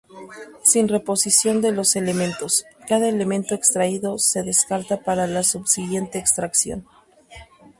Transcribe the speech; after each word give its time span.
Sin 0.63 0.87
reposición 0.87 1.61
de 1.61 1.71
los 1.73 1.95
elementos: 1.95 2.65
Cada 2.87 3.07
elemento 3.07 3.53
extraído 3.53 4.17
se 4.17 4.41
descarta 4.41 5.01
para 5.03 5.27
la 5.27 5.43
subsiguiente 5.43 6.17
extracción. 6.17 6.87